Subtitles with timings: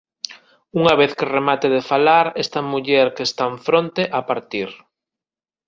[0.79, 4.69] Unha vez que remate de falar, esta muller que está enfronte ha partir.